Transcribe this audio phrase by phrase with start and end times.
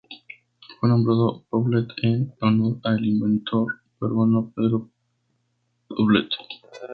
[0.79, 4.89] Fue nombrado Paulet en honor al inventor peruano Pedro
[5.87, 6.31] Paulet.